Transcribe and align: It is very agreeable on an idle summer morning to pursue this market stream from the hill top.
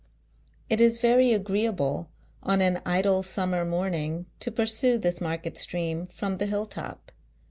It 0.67 0.81
is 0.81 0.97
very 0.97 1.31
agreeable 1.31 2.09
on 2.41 2.59
an 2.59 2.81
idle 2.87 3.21
summer 3.21 3.63
morning 3.63 4.25
to 4.39 4.49
pursue 4.51 4.97
this 4.97 5.21
market 5.21 5.59
stream 5.59 6.07
from 6.07 6.37
the 6.37 6.47
hill 6.47 6.65
top. 6.65 7.11